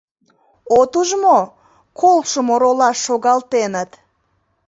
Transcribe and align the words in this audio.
От 0.79 0.91
уж 1.01 1.09
мо— 1.23 1.39
колышым 1.99 2.47
оролаш 2.53 2.97
шогалтеныт. 3.05 3.91